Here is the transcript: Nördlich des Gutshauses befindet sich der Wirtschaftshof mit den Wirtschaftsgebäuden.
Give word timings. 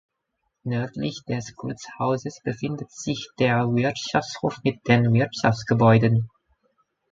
Nördlich 0.63 1.23
des 1.27 1.55
Gutshauses 1.55 2.39
befindet 2.43 2.89
sich 2.91 3.29
der 3.37 3.67
Wirtschaftshof 3.67 4.57
mit 4.63 4.79
den 4.87 5.13
Wirtschaftsgebäuden. 5.13 6.27